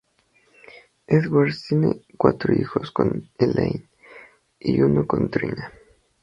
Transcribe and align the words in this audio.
Edwards 1.05 1.67
tiene 1.69 2.01
cuatro 2.17 2.55
hijos 2.55 2.89
con 2.89 3.29
Elaine 3.37 3.85
y 4.59 4.81
uno 4.81 5.05
con 5.05 5.29
Trina. 5.29 5.71